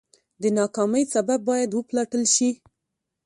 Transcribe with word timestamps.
د 0.41 0.43
ناکامۍ 0.57 1.03
سبب 1.13 1.39
باید 1.49 1.69
وپلټل 1.73 2.23
شي. 2.35 2.49